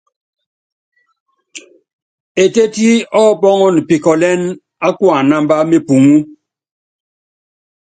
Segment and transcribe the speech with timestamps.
[2.43, 2.87] Etéti
[3.21, 4.41] ɔ́pɔ́ŋɔn pikɔlɛ́n
[4.85, 6.13] á kunamba mepuŋú.